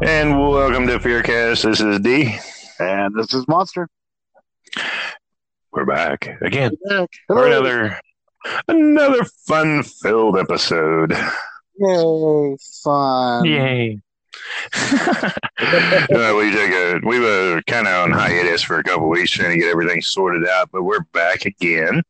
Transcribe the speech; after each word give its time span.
And 0.00 0.38
welcome 0.38 0.86
to 0.86 0.98
Fearcast. 0.98 1.64
This 1.64 1.80
is 1.80 1.98
D. 2.00 2.38
And 2.78 3.14
this 3.16 3.34
is 3.34 3.46
Monster. 3.48 3.88
We're 5.72 5.84
back 5.86 6.28
again 6.40 6.72
Back. 6.88 7.08
for 7.26 7.46
another 7.46 7.98
another 8.68 9.24
fun-filled 9.46 10.38
episode. 10.38 11.12
Yay, 11.78 12.56
fun. 12.82 13.44
Yay! 13.44 14.00
Uh, 15.60 16.32
we 16.38 16.50
took 16.52 16.70
a 16.70 17.00
we 17.04 17.18
were 17.18 17.60
kind 17.66 17.88
of 17.88 18.04
on 18.04 18.12
hiatus 18.12 18.62
for 18.62 18.78
a 18.78 18.84
couple 18.84 19.08
weeks 19.08 19.32
trying 19.32 19.50
to 19.50 19.58
get 19.58 19.68
everything 19.68 20.00
sorted 20.00 20.48
out, 20.48 20.70
but 20.70 20.84
we're 20.84 21.00
back 21.12 21.44
again 21.44 22.00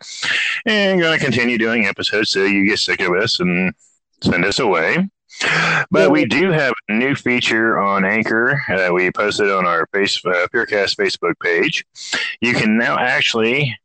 and 0.66 1.00
going 1.00 1.18
to 1.18 1.24
continue 1.24 1.56
doing 1.56 1.86
episodes 1.86 2.30
so 2.30 2.44
you 2.44 2.66
get 2.66 2.78
sick 2.78 3.00
of 3.00 3.14
us 3.14 3.40
and 3.40 3.72
send 4.22 4.44
us 4.44 4.58
away. 4.58 5.08
But 5.90 6.10
we 6.10 6.24
do 6.24 6.50
have 6.50 6.72
a 6.88 6.92
new 6.92 7.14
feature 7.14 7.78
on 7.78 8.04
Anchor 8.04 8.60
that 8.68 8.92
we 8.92 9.10
posted 9.10 9.50
on 9.50 9.66
our 9.66 9.86
face, 9.92 10.24
uh, 10.24 10.46
Fearcast 10.52 10.96
Facebook 10.96 11.34
page. 11.42 11.84
You 12.40 12.54
can 12.54 12.76
now 12.76 12.98
actually 12.98 13.76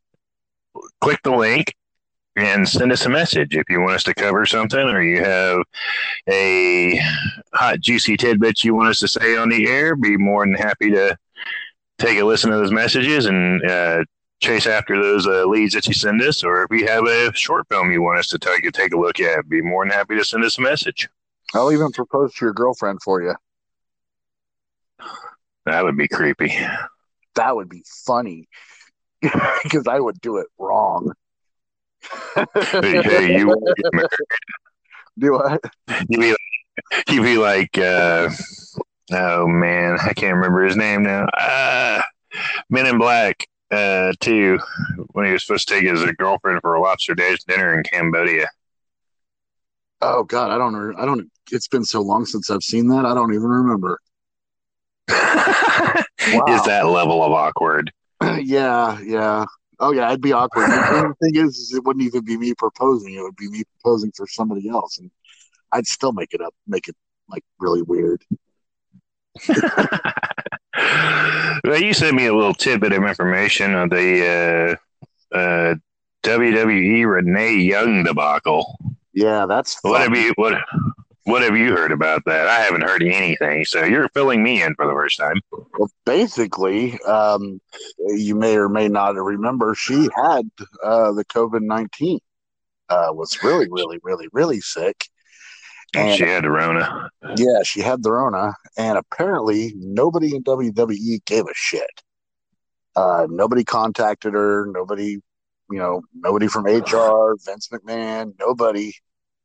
click 1.00 1.20
the 1.22 1.34
link 1.34 1.74
and 2.36 2.68
send 2.68 2.90
us 2.90 3.06
a 3.06 3.08
message 3.08 3.54
if 3.54 3.64
you 3.70 3.80
want 3.80 3.94
us 3.94 4.02
to 4.04 4.14
cover 4.14 4.44
something 4.44 4.80
or 4.80 5.02
you 5.02 5.22
have 5.22 5.58
a 6.28 7.00
hot, 7.52 7.80
juicy 7.80 8.16
tidbit 8.16 8.64
you 8.64 8.74
want 8.74 8.88
us 8.88 8.98
to 9.00 9.08
say 9.08 9.36
on 9.36 9.48
the 9.48 9.68
air. 9.68 9.94
Be 9.94 10.16
more 10.16 10.44
than 10.44 10.54
happy 10.54 10.90
to 10.90 11.16
take 11.98 12.18
a 12.18 12.24
listen 12.24 12.50
to 12.50 12.56
those 12.56 12.72
messages 12.72 13.26
and 13.26 13.64
uh, 13.64 14.04
chase 14.40 14.66
after 14.66 15.00
those 15.00 15.26
uh, 15.28 15.44
leads 15.46 15.74
that 15.74 15.86
you 15.86 15.94
send 15.94 16.20
us. 16.22 16.42
Or 16.42 16.64
if 16.64 16.72
you 16.72 16.86
have 16.88 17.06
a 17.06 17.32
short 17.34 17.68
film 17.68 17.92
you 17.92 18.02
want 18.02 18.18
us 18.18 18.28
to 18.28 18.38
take, 18.38 18.70
take 18.72 18.92
a 18.92 18.98
look 18.98 19.20
at, 19.20 19.48
be 19.48 19.62
more 19.62 19.84
than 19.84 19.92
happy 19.92 20.16
to 20.16 20.24
send 20.24 20.44
us 20.44 20.58
a 20.58 20.60
message. 20.60 21.08
I'll 21.54 21.72
even 21.72 21.92
propose 21.92 22.34
to 22.34 22.44
your 22.44 22.52
girlfriend 22.52 23.00
for 23.02 23.22
you. 23.22 23.34
That 25.66 25.84
would 25.84 25.96
be 25.96 26.08
creepy. 26.08 26.52
That 27.36 27.56
would 27.56 27.68
be 27.68 27.84
funny 28.06 28.48
because 29.20 29.86
I 29.86 29.98
would 29.98 30.20
do 30.20 30.38
it 30.38 30.46
wrong. 30.58 31.12
hey, 32.34 33.02
hey, 33.02 33.38
you 33.38 33.48
won't 33.48 33.76
get 33.76 33.92
married. 33.92 34.08
Do 35.18 35.32
what? 35.32 35.60
You'd 36.08 36.20
be, 36.20 36.36
you'd 37.08 37.22
be 37.22 37.38
like, 37.38 37.78
uh, 37.78 38.30
oh 39.12 39.46
man, 39.46 39.96
I 40.02 40.12
can't 40.12 40.34
remember 40.34 40.64
his 40.64 40.76
name 40.76 41.04
now. 41.04 41.26
Uh, 41.26 42.02
Men 42.68 42.86
in 42.86 42.98
Black, 42.98 43.46
uh, 43.70 44.12
too, 44.20 44.58
when 45.12 45.26
he 45.26 45.32
was 45.32 45.44
supposed 45.44 45.68
to 45.68 45.74
take 45.74 45.84
his 45.84 46.02
girlfriend 46.18 46.60
for 46.60 46.74
a 46.74 46.80
lobster 46.80 47.14
dash 47.14 47.42
dinner 47.44 47.72
in 47.74 47.84
Cambodia. 47.84 48.48
Oh 50.00 50.24
God, 50.24 50.50
I 50.50 50.58
don't. 50.58 50.96
I 50.96 51.06
don't. 51.06 51.30
It's 51.50 51.68
been 51.68 51.84
so 51.84 52.00
long 52.00 52.26
since 52.26 52.50
I've 52.50 52.62
seen 52.62 52.88
that. 52.88 53.04
I 53.04 53.14
don't 53.14 53.32
even 53.34 53.46
remember. 53.46 53.98
Is 55.10 56.62
that 56.64 56.86
level 56.86 57.22
of 57.22 57.32
awkward? 57.32 57.92
yeah, 58.42 58.98
yeah. 59.00 59.44
Oh 59.80 59.92
yeah, 59.92 60.08
I'd 60.08 60.20
be 60.20 60.32
awkward. 60.32 60.70
the 60.70 61.14
thing 61.22 61.36
is, 61.36 61.58
is, 61.58 61.74
it 61.74 61.84
wouldn't 61.84 62.04
even 62.04 62.24
be 62.24 62.36
me 62.36 62.54
proposing. 62.54 63.14
It 63.14 63.22
would 63.22 63.36
be 63.36 63.48
me 63.48 63.64
proposing 63.80 64.12
for 64.16 64.26
somebody 64.26 64.68
else, 64.68 64.98
and 64.98 65.10
I'd 65.72 65.86
still 65.86 66.12
make 66.12 66.32
it 66.32 66.40
up, 66.40 66.54
make 66.66 66.88
it 66.88 66.96
like 67.28 67.42
really 67.58 67.82
weird. 67.82 68.22
well, 71.64 71.80
you 71.80 71.92
sent 71.92 72.16
me 72.16 72.26
a 72.26 72.34
little 72.34 72.54
tidbit 72.54 72.92
of 72.92 73.02
information 73.02 73.74
on 73.74 73.88
the 73.88 74.78
uh, 75.32 75.36
uh, 75.36 75.74
WWE 76.22 77.12
Renee 77.12 77.56
Young 77.56 78.04
debacle. 78.04 78.78
Yeah, 79.12 79.46
that's 79.46 79.78
What 79.82 80.02
have 80.02 80.16
you 80.16 80.32
what 80.36 80.54
what 81.24 81.42
have 81.42 81.56
you 81.56 81.74
heard 81.74 81.92
about 81.92 82.22
that? 82.26 82.48
I 82.48 82.60
haven't 82.60 82.82
heard 82.82 83.02
anything, 83.02 83.64
so 83.64 83.82
you're 83.82 84.08
filling 84.10 84.42
me 84.42 84.62
in 84.62 84.74
for 84.74 84.86
the 84.86 84.92
first 84.92 85.18
time. 85.18 85.40
Well, 85.50 85.90
basically, 86.04 86.98
um, 87.02 87.60
you 87.98 88.34
may 88.34 88.56
or 88.56 88.68
may 88.68 88.88
not 88.88 89.16
remember 89.16 89.74
she 89.74 90.08
had 90.14 90.50
uh, 90.82 91.12
the 91.12 91.24
COVID 91.24 91.62
nineteen. 91.62 92.20
Uh, 92.90 93.08
was 93.10 93.42
really, 93.42 93.66
really, 93.70 93.98
really, 94.02 94.28
really 94.32 94.60
sick, 94.60 95.08
and 95.96 96.16
she 96.18 96.24
had 96.24 96.44
the 96.44 96.50
Rona. 96.50 97.08
yeah, 97.36 97.62
she 97.64 97.80
had 97.80 98.02
the 98.02 98.12
Rona, 98.12 98.52
and 98.76 98.98
apparently 98.98 99.72
nobody 99.76 100.36
in 100.36 100.44
WWE 100.44 101.24
gave 101.24 101.44
a 101.44 101.54
shit. 101.54 102.02
Uh, 102.94 103.26
nobody 103.30 103.64
contacted 103.64 104.34
her. 104.34 104.66
Nobody, 104.66 105.12
you 105.70 105.78
know, 105.78 106.02
nobody 106.14 106.46
from 106.46 106.66
HR, 106.66 107.36
Vince 107.46 107.68
McMahon, 107.68 108.34
nobody 108.38 108.92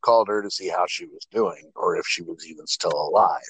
called 0.02 0.28
her 0.28 0.42
to 0.42 0.50
see 0.52 0.70
how 0.70 0.86
she 0.88 1.06
was 1.06 1.26
doing 1.32 1.72
or 1.76 1.98
if 1.98 2.06
she 2.06 2.22
was 2.22 2.48
even 2.48 2.66
still 2.68 2.92
alive. 2.92 3.42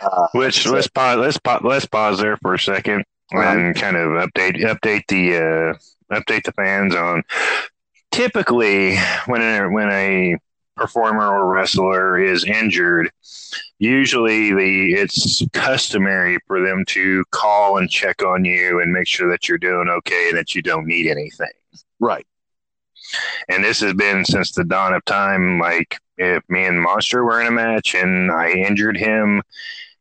Uh, 0.00 0.28
Which 0.32 0.62
so- 0.64 0.72
let's 0.72 0.88
pause 0.88 1.18
let's 1.18 1.38
pause 1.38 1.60
let's 1.64 1.86
pause 1.86 2.18
there 2.18 2.36
for 2.38 2.54
a 2.54 2.58
second 2.58 3.04
and 3.32 3.74
kind 3.76 3.96
of 3.96 4.10
update 4.10 4.56
update 4.62 5.02
the 5.08 5.36
uh, 5.36 6.14
update 6.14 6.44
the 6.44 6.52
fans 6.52 6.94
on 6.94 7.22
typically 8.10 8.96
when 9.26 9.42
a, 9.42 9.68
when 9.68 9.90
a 9.90 10.36
performer 10.76 11.26
or 11.26 11.52
wrestler 11.52 12.18
is 12.18 12.44
injured 12.44 13.10
usually 13.78 14.54
the 14.54 14.92
it's 14.92 15.44
customary 15.52 16.38
for 16.46 16.64
them 16.64 16.84
to 16.86 17.24
call 17.32 17.76
and 17.76 17.90
check 17.90 18.22
on 18.22 18.44
you 18.44 18.80
and 18.80 18.92
make 18.92 19.06
sure 19.06 19.28
that 19.28 19.48
you're 19.48 19.58
doing 19.58 19.88
okay 19.88 20.28
and 20.28 20.38
that 20.38 20.54
you 20.54 20.62
don't 20.62 20.86
need 20.86 21.10
anything 21.10 21.48
right. 22.00 22.26
And 23.48 23.64
this 23.64 23.80
has 23.80 23.94
been 23.94 24.24
since 24.24 24.52
the 24.52 24.64
dawn 24.64 24.94
of 24.94 25.04
time 25.04 25.58
like 25.58 25.98
if 26.16 26.42
me 26.48 26.64
and 26.64 26.80
monster 26.80 27.24
were 27.24 27.40
in 27.40 27.46
a 27.46 27.50
match 27.50 27.94
and 27.94 28.30
i 28.30 28.50
injured 28.50 28.96
him 28.96 29.42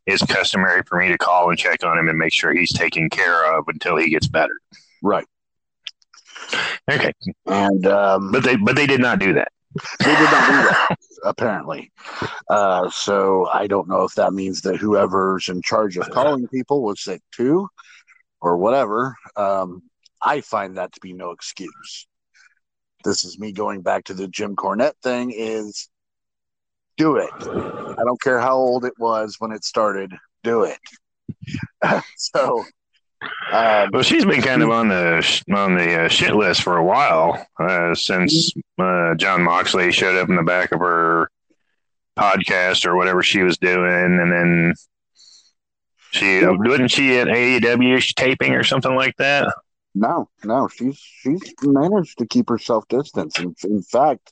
it's 0.05 0.25
customary 0.25 0.81
for 0.87 0.97
me 0.97 1.09
to 1.09 1.17
call 1.17 1.49
and 1.49 1.59
check 1.59 1.83
on 1.83 1.97
him 1.97 2.07
and 2.09 2.17
make 2.17 2.33
sure 2.33 2.53
he's 2.53 2.71
taken 2.73 3.09
care 3.09 3.57
of 3.57 3.65
until 3.67 3.95
he 3.97 4.09
gets 4.09 4.27
better 4.27 4.59
Right. 5.03 5.25
okay 6.89 7.13
And 7.45 7.85
um, 7.87 8.31
but 8.31 8.43
they 8.43 8.55
but 8.55 8.75
they 8.75 8.87
did 8.87 9.01
not 9.01 9.19
do 9.19 9.33
that 9.33 9.51
they 9.99 10.05
did 10.15 10.31
not 10.31 10.47
do 10.49 10.69
that, 10.69 10.97
apparently. 11.23 11.91
Uh, 12.49 12.89
so 12.89 13.47
I 13.47 13.67
don't 13.67 13.87
know 13.87 14.03
if 14.03 14.15
that 14.15 14.33
means 14.33 14.61
that 14.61 14.77
whoever's 14.77 15.49
in 15.49 15.61
charge 15.61 15.97
of 15.97 16.09
calling 16.09 16.47
people 16.47 16.81
was 16.81 17.03
sick 17.03 17.21
too, 17.31 17.67
or 18.41 18.57
whatever. 18.57 19.15
Um, 19.35 19.83
I 20.21 20.41
find 20.41 20.77
that 20.77 20.93
to 20.93 20.99
be 20.99 21.13
no 21.13 21.31
excuse. 21.31 22.07
This 23.07 23.23
is 23.23 23.39
me 23.39 23.53
going 23.53 23.83
back 23.83 24.03
to 24.05 24.13
the 24.13 24.27
Jim 24.27 24.57
Cornette 24.57 24.97
thing. 25.01 25.31
Is 25.33 25.87
do 26.97 27.15
it. 27.15 27.29
I 27.39 28.03
don't 28.03 28.21
care 28.21 28.39
how 28.41 28.57
old 28.57 28.83
it 28.83 28.95
was 28.99 29.37
when 29.39 29.53
it 29.53 29.63
started. 29.63 30.13
Do 30.43 30.63
it. 30.63 30.77
so. 32.17 32.65
Um, 33.51 33.89
well 33.93 34.03
she's 34.03 34.25
been 34.25 34.41
kind 34.43 34.61
of 34.61 34.69
on 34.69 34.89
the 34.89 35.43
on 35.55 35.73
the 35.73 36.03
uh, 36.03 36.07
shit 36.07 36.35
list 36.35 36.61
for 36.61 36.77
a 36.77 36.83
while 36.83 37.47
uh, 37.59 37.95
since 37.95 38.53
uh, 38.77 39.15
jon 39.15 39.41
moxley 39.41 39.91
showed 39.91 40.15
up 40.15 40.29
in 40.29 40.35
the 40.35 40.43
back 40.43 40.71
of 40.71 40.81
her 40.81 41.31
podcast 42.15 42.85
or 42.85 42.95
whatever 42.95 43.23
she 43.23 43.41
was 43.41 43.57
doing 43.57 44.19
and 44.19 44.31
then 44.31 44.73
she 46.11 46.45
wasn't 46.45 46.91
she 46.91 47.17
at 47.17 47.27
aew 47.27 48.13
taping 48.13 48.53
or 48.53 48.63
something 48.63 48.93
like 48.93 49.15
that 49.17 49.51
No, 49.99 50.29
no, 50.43 50.67
she's 50.67 50.99
she's 50.99 51.41
managed 51.63 52.19
to 52.19 52.27
keep 52.27 52.49
herself 52.49 52.87
distance. 52.87 53.39
In, 53.39 53.55
in 53.63 53.81
fact, 53.81 54.31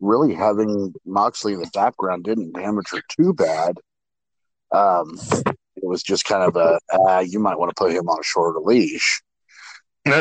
really 0.00 0.32
having 0.32 0.94
Moxley 1.04 1.52
in 1.52 1.60
the 1.60 1.70
background 1.74 2.24
didn't 2.24 2.54
damage 2.54 2.88
her 2.92 3.02
too 3.10 3.34
bad. 3.34 3.76
Um, 4.72 5.18
it 5.76 5.84
was 5.84 6.02
just 6.02 6.24
kind 6.24 6.42
of 6.42 6.56
a 6.56 6.80
uh, 6.90 7.20
you 7.20 7.38
might 7.38 7.58
want 7.58 7.68
to 7.68 7.74
put 7.78 7.92
him 7.92 8.08
on 8.08 8.18
a 8.18 8.24
shorter 8.24 8.60
leash. 8.60 9.22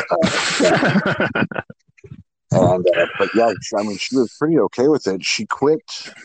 And 2.49 2.87
uh, 2.95 3.05
but 3.19 3.29
yeah, 3.35 3.51
I 3.77 3.83
mean, 3.83 3.97
she 3.97 4.15
was 4.15 4.33
pretty 4.39 4.57
okay 4.57 4.87
with 4.87 5.05
it. 5.05 5.21
She 5.21 5.45
quit 5.45 5.81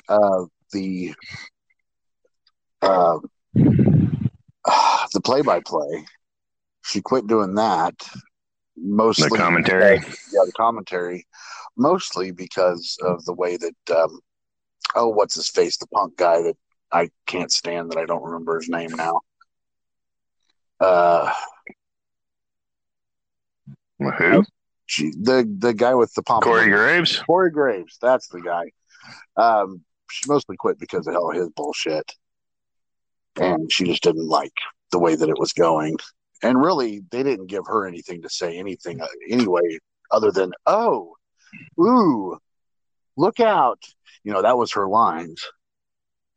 uh, 0.08 0.44
the 0.70 1.14
uh, 2.80 3.18
the 3.54 5.20
play 5.24 5.42
by 5.42 5.58
play. 5.66 6.06
She 6.84 7.00
quit 7.00 7.26
doing 7.26 7.56
that 7.56 7.96
mostly 8.76 9.28
the 9.28 9.36
commentary 9.36 9.96
yeah, 10.32 10.44
the 10.46 10.52
commentary, 10.56 11.26
mostly 11.76 12.30
because 12.30 12.96
of 13.02 13.24
the 13.24 13.32
way 13.32 13.56
that, 13.56 13.96
um, 13.96 14.20
oh, 14.94 15.08
what's 15.08 15.34
his 15.34 15.48
face, 15.48 15.76
the 15.76 15.86
punk 15.88 16.16
guy 16.16 16.42
that 16.42 16.56
I 16.90 17.10
can't 17.26 17.52
stand 17.52 17.90
that 17.90 17.98
I 17.98 18.04
don't 18.04 18.22
remember 18.22 18.58
his 18.58 18.68
name 18.68 18.90
now. 18.90 19.20
Uh, 20.80 21.32
who 23.98 24.44
she, 24.86 25.10
the 25.10 25.48
the 25.58 25.72
guy 25.72 25.94
with 25.94 26.12
the 26.14 26.22
pomp. 26.22 26.42
corey 26.42 26.68
graves 26.68 27.18
Corey 27.20 27.50
Graves, 27.50 27.98
that's 28.02 28.28
the 28.28 28.40
guy. 28.40 28.70
Um, 29.36 29.82
she 30.10 30.28
mostly 30.28 30.56
quit 30.56 30.78
because 30.78 31.06
of 31.06 31.14
all 31.14 31.30
his 31.30 31.48
bullshit, 31.50 32.12
and 33.40 33.70
she 33.70 33.84
just 33.84 34.02
didn't 34.02 34.28
like 34.28 34.52
the 34.90 34.98
way 34.98 35.14
that 35.14 35.28
it 35.28 35.38
was 35.38 35.52
going. 35.52 35.96
And 36.42 36.60
really, 36.60 37.02
they 37.10 37.22
didn't 37.22 37.46
give 37.46 37.66
her 37.66 37.86
anything 37.86 38.22
to 38.22 38.28
say 38.28 38.58
anything 38.58 39.00
uh, 39.00 39.06
anyway, 39.28 39.78
other 40.10 40.30
than 40.32 40.52
"Oh, 40.66 41.16
ooh, 41.78 42.36
look 43.16 43.40
out!" 43.40 43.82
You 44.24 44.32
know, 44.32 44.42
that 44.42 44.58
was 44.58 44.72
her 44.72 44.88
lines. 44.88 45.44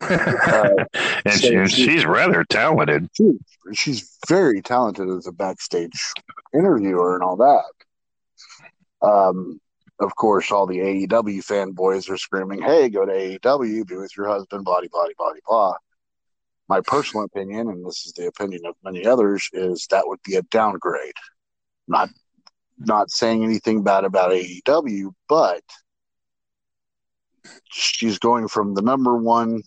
Uh, 0.01 0.85
and 1.25 1.33
so 1.33 1.65
she, 1.65 1.75
she, 1.75 1.83
she's 1.85 2.05
rather 2.05 2.43
talented. 2.43 3.09
She, 3.13 3.31
she's 3.73 4.17
very 4.27 4.61
talented 4.61 5.09
as 5.09 5.25
a 5.25 5.31
backstage 5.31 5.99
interviewer 6.53 7.15
and 7.15 7.23
all 7.23 7.37
that. 7.37 9.07
Um, 9.07 9.59
of 9.99 10.15
course, 10.15 10.51
all 10.51 10.67
the 10.67 10.79
AEW 10.79 11.39
fanboys 11.43 12.09
are 12.09 12.17
screaming, 12.17 12.61
"Hey, 12.61 12.89
go 12.89 13.05
to 13.05 13.11
AEW, 13.11 13.87
be 13.87 13.95
with 13.95 14.15
your 14.17 14.27
husband." 14.27 14.65
Blah 14.65 14.81
blah 14.81 14.89
blah 14.91 15.07
blah 15.17 15.33
blah. 15.47 15.73
My 16.67 16.81
personal 16.81 17.25
opinion, 17.25 17.69
and 17.69 17.85
this 17.85 18.05
is 18.05 18.13
the 18.13 18.27
opinion 18.27 18.61
of 18.65 18.75
many 18.83 19.05
others, 19.05 19.49
is 19.53 19.87
that 19.91 20.07
would 20.07 20.21
be 20.23 20.35
a 20.35 20.41
downgrade. 20.43 21.13
Not 21.87 22.09
not 22.77 23.11
saying 23.11 23.43
anything 23.43 23.83
bad 23.83 24.03
about 24.03 24.31
AEW, 24.31 25.11
but 25.29 25.61
she's 27.71 28.19
going 28.19 28.47
from 28.47 28.73
the 28.73 28.81
number 28.81 29.15
one, 29.15 29.61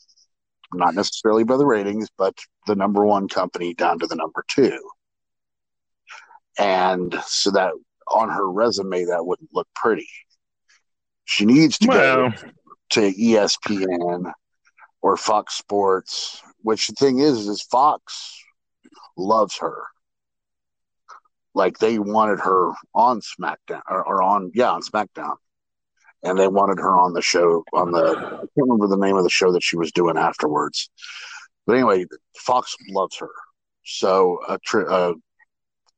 not 0.75 0.95
necessarily 0.95 1.45
by 1.45 1.57
the 1.57 1.67
ratings, 1.67 2.09
but 2.19 2.37
the 2.67 2.75
number 2.75 3.05
one 3.05 3.29
company 3.29 3.75
down 3.75 3.99
to 4.01 4.07
the 4.07 4.17
number 4.17 4.45
two. 4.49 4.79
And 6.59 7.15
so 7.25 7.51
that 7.53 7.73
on 8.09 8.29
her 8.31 8.51
resume, 8.51 9.05
that 9.05 9.25
wouldn't 9.25 9.51
look 9.53 9.69
pretty. 9.75 10.09
She 11.25 11.45
needs 11.45 11.79
to 11.79 11.89
well. 11.89 12.31
go 12.31 12.37
to 12.91 13.13
ESPN 13.13 14.33
or 15.01 15.17
Fox 15.17 15.55
Sports, 15.55 16.43
which 16.63 16.89
the 16.89 16.95
thing 16.95 17.19
is, 17.19 17.47
is 17.47 17.63
Fox 17.63 18.37
loves 19.17 19.59
her. 19.59 19.85
Like 21.55 21.79
they 21.79 21.99
wanted 21.99 22.41
her 22.41 22.73
on 22.95 23.21
SmackDown 23.21 23.83
or, 23.89 24.05
or 24.05 24.23
on, 24.23 24.53
yeah, 24.55 24.71
on 24.71 24.83
SmackDown 24.83 25.37
and 26.23 26.39
they 26.39 26.49
wanted 26.49 26.79
her 26.79 26.99
on 26.99 27.13
the 27.13 27.23
show 27.23 27.65
on 27.73 27.93
the 27.93 28.17
I 28.17 28.31
can't 28.31 28.51
remember 28.57 28.89
the 28.89 28.97
name 28.97 29.17
of 29.17 29.25
the 29.25 29.31
show 29.31 29.53
that 29.53 29.63
she 29.63 29.77
was 29.77 29.93
doing 29.93 30.17
afterwards. 30.17 30.91
But 31.67 31.75
anyway, 31.75 32.07
Fox 32.37 32.75
loves 32.91 33.17
her, 33.19 33.31
so 33.85 34.39
a, 34.49 34.59
tri- 34.59 34.87
a, 34.89 35.13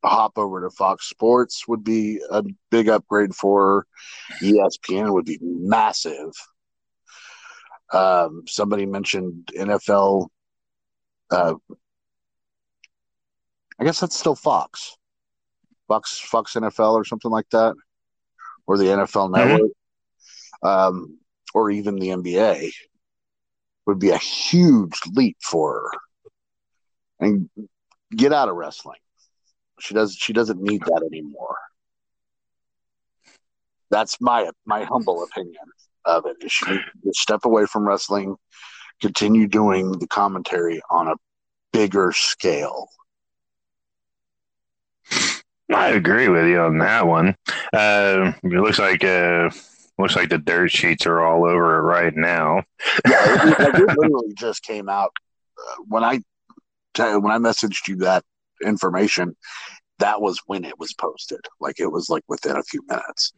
a 0.03 0.09
hop 0.09 0.33
over 0.37 0.63
to 0.63 0.71
Fox 0.71 1.09
Sports 1.09 1.67
would 1.69 1.85
be 1.85 2.21
a 2.31 2.43
big 2.71 2.89
upgrade 2.89 3.35
for 3.35 3.67
her. 3.67 3.87
ESPN 4.43 5.13
would 5.13 5.27
be 5.27 5.39
massive. 5.41 6.33
Um, 7.93 8.45
somebody 8.47 8.87
mentioned 8.87 9.51
NFL. 9.57 10.29
Uh, 11.31 11.55
I 13.79 13.85
guess 13.85 14.01
that's 14.01 14.19
still 14.19 14.35
Fox, 14.35 14.97
Fox 15.89 16.19
Fox 16.19 16.55
NFL 16.55 16.95
or 16.95 17.05
something 17.05 17.31
like 17.31 17.49
that, 17.51 17.75
or 18.67 18.77
the 18.77 18.85
NFL 18.85 19.31
mm-hmm. 19.31 19.49
Network 19.49 19.71
um, 20.63 21.19
or 21.55 21.71
even 21.71 21.97
the 21.97 22.09
NBA 22.09 22.71
would 23.87 23.99
be 23.99 24.11
a 24.11 24.19
huge 24.19 25.01
leap 25.13 25.37
for 25.43 25.75
her. 25.75 25.91
And 27.27 27.51
get 28.17 28.33
out 28.33 28.49
of 28.49 28.57
wrestling. 28.57 28.99
She 29.79 29.95
does. 29.95 30.15
She 30.15 30.33
doesn't 30.33 30.61
need 30.61 30.81
that 30.83 31.03
anymore. 31.07 31.57
That's 33.91 34.21
my 34.21 34.51
my 34.65 34.85
humble 34.85 35.23
opinion 35.25 35.57
of 36.05 36.25
it. 36.27 36.37
She 36.51 36.71
needs 36.71 36.83
to 37.05 37.13
step 37.13 37.45
away 37.45 37.67
from 37.67 37.87
wrestling, 37.87 38.37
continue 39.01 39.47
doing 39.47 39.93
the 39.93 40.07
commentary 40.07 40.81
on 40.91 41.09
a 41.09 41.15
bigger 41.73 42.13
scale. 42.13 42.89
I 45.73 45.91
agree 45.91 46.29
with 46.29 46.47
you 46.47 46.61
on 46.61 46.79
that 46.79 47.07
one. 47.07 47.37
Uh, 47.73 48.33
it 48.43 48.61
looks 48.61 48.79
like 48.79 49.05
uh, 49.05 49.51
Looks 50.01 50.17
like 50.17 50.31
the 50.31 50.39
dirt 50.39 50.71
sheets 50.71 51.05
are 51.05 51.21
all 51.21 51.45
over 51.45 51.79
it 51.79 51.83
right 51.83 52.17
now. 52.17 52.63
yeah, 53.07 53.49
it, 53.49 53.81
it, 53.81 53.87
literally 53.99 54.33
just 54.35 54.63
came 54.63 54.89
out 54.89 55.13
uh, 55.59 55.83
when 55.89 56.03
I 56.03 56.21
when 56.97 57.33
I 57.33 57.39
messaged 57.39 57.87
you 57.87 57.97
that 57.97 58.25
information. 58.65 59.37
That 59.99 60.23
was 60.23 60.41
when 60.47 60.65
it 60.65 60.79
was 60.79 60.95
posted. 60.95 61.41
Like 61.61 61.81
it 61.81 61.93
was 61.93 62.09
like 62.09 62.25
within 62.29 62.57
a 62.57 62.63
few 62.63 62.83
minutes. 62.89 63.35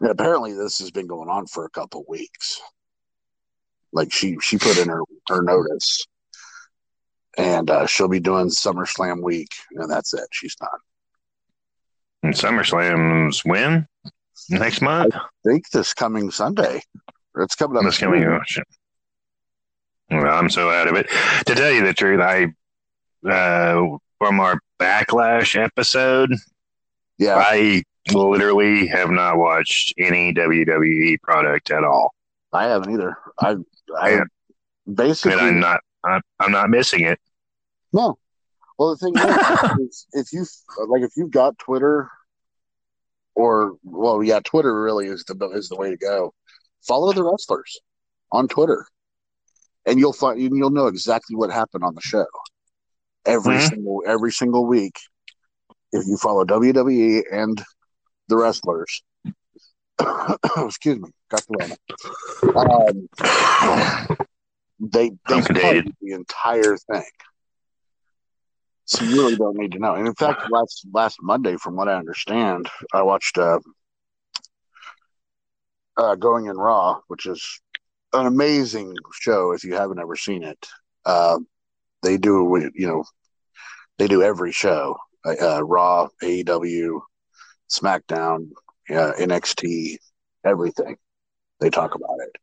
And 0.00 0.10
apparently, 0.10 0.54
this 0.54 0.78
has 0.78 0.90
been 0.90 1.06
going 1.06 1.28
on 1.28 1.46
for 1.46 1.66
a 1.66 1.70
couple 1.70 2.04
weeks. 2.08 2.60
Like 3.96 4.12
she 4.12 4.36
she 4.40 4.58
put 4.58 4.78
in 4.78 4.88
her 4.88 5.00
her 5.28 5.42
notice, 5.42 6.06
and 7.36 7.68
uh, 7.70 7.86
she'll 7.86 8.08
be 8.08 8.20
doing 8.20 8.48
SummerSlam 8.48 9.22
week, 9.22 9.50
and 9.72 9.90
that's 9.90 10.14
it. 10.14 10.28
She's 10.30 10.54
done. 10.54 10.68
And 12.22 12.34
SummerSlam's 12.34 13.44
when? 13.44 13.88
next 14.48 14.80
month. 14.80 15.14
I 15.14 15.20
think 15.44 15.68
this 15.70 15.94
coming 15.94 16.30
Sunday. 16.30 16.82
It's 17.36 17.54
coming 17.54 17.78
up. 17.78 17.84
This 17.84 17.98
coming. 17.98 18.24
Well, 20.10 20.38
I'm 20.38 20.50
so 20.50 20.70
out 20.70 20.88
of 20.88 20.94
it. 20.94 21.08
To 21.46 21.54
tell 21.54 21.70
you 21.70 21.84
the 21.84 21.92
truth, 21.92 22.20
I 22.20 22.46
uh, 23.28 23.96
from 24.18 24.40
our 24.40 24.60
backlash 24.78 25.60
episode, 25.60 26.30
yeah, 27.18 27.36
I 27.36 27.82
literally 28.12 28.86
have 28.86 29.10
not 29.10 29.36
watched 29.36 29.94
any 29.98 30.32
WWE 30.32 31.20
product 31.22 31.70
at 31.70 31.84
all. 31.84 32.14
I 32.52 32.66
haven't 32.66 32.94
either. 32.94 33.16
I, 33.38 33.56
I 33.98 34.20
basically, 34.92 35.32
and 35.32 35.40
I'm 35.40 35.60
not. 35.60 35.80
I'm, 36.04 36.22
I'm 36.40 36.52
not 36.52 36.70
missing 36.70 37.02
it. 37.02 37.18
No. 37.92 38.18
Well, 38.78 38.94
the 38.94 38.96
thing 38.96 39.14
is, 39.16 39.78
is 39.80 40.06
if 40.12 40.32
you 40.32 40.44
like, 40.86 41.02
if 41.02 41.12
you've 41.16 41.30
got 41.30 41.58
Twitter 41.58 42.08
or 43.34 43.76
well, 43.84 44.22
yeah, 44.22 44.40
Twitter 44.40 44.82
really 44.82 45.06
is 45.06 45.24
the 45.24 45.50
is 45.50 45.68
the 45.68 45.76
way 45.76 45.90
to 45.90 45.96
go. 45.96 46.34
Follow 46.86 47.12
the 47.12 47.24
wrestlers 47.24 47.80
on 48.32 48.48
Twitter, 48.48 48.86
and 49.86 49.98
you'll 49.98 50.12
find 50.12 50.40
you'll 50.40 50.70
know 50.70 50.86
exactly 50.86 51.36
what 51.36 51.50
happened 51.50 51.84
on 51.84 51.94
the 51.94 52.00
show 52.00 52.26
every 53.26 53.56
mm-hmm. 53.56 53.66
single 53.66 54.02
every 54.06 54.32
single 54.32 54.66
week. 54.66 54.98
If 55.92 56.06
you 56.06 56.16
follow 56.16 56.44
WWE 56.44 57.22
and 57.30 57.62
the 58.28 58.36
wrestlers, 58.36 59.02
excuse 60.56 60.98
me, 60.98 61.10
got 61.30 61.44
the 61.48 61.76
um, 62.56 64.06
they 64.80 65.10
they 65.28 65.82
the 66.00 66.12
entire 66.12 66.76
thing. 66.76 67.04
So 68.84 69.04
you 69.04 69.16
really 69.16 69.36
don't 69.36 69.56
need 69.56 69.72
to 69.72 69.78
know. 69.78 69.94
And 69.94 70.06
in 70.06 70.14
fact, 70.14 70.48
last 70.48 70.86
last 70.92 71.18
Monday, 71.20 71.56
from 71.56 71.74
what 71.74 71.88
I 71.88 71.94
understand, 71.94 72.68
I 72.92 73.02
watched 73.02 73.36
uh, 73.36 73.58
uh, 75.96 76.14
Going 76.14 76.46
in 76.46 76.56
Raw, 76.56 77.00
which 77.08 77.26
is 77.26 77.60
an 78.12 78.26
amazing 78.26 78.94
show. 79.12 79.52
If 79.52 79.64
you 79.64 79.74
haven't 79.74 79.98
ever 79.98 80.14
seen 80.14 80.44
it, 80.44 80.68
uh, 81.04 81.38
they 82.02 82.16
do 82.16 82.70
you 82.74 82.86
know 82.86 83.04
they 83.98 84.06
do 84.06 84.22
every 84.22 84.52
show: 84.52 84.96
uh, 85.24 85.64
Raw, 85.64 86.08
AEW, 86.22 87.00
SmackDown, 87.68 88.50
uh, 88.90 89.12
NXT, 89.18 89.96
everything. 90.44 90.96
They 91.60 91.70
talk 91.70 91.94
about 91.94 92.18
it, 92.20 92.36